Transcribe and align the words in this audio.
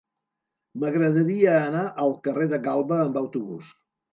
M'agradaria 0.83 1.53
anar 1.67 1.85
al 2.07 2.15
carrer 2.29 2.51
de 2.55 2.63
Galba 2.67 2.99
amb 3.05 3.25
autobús. 3.25 3.71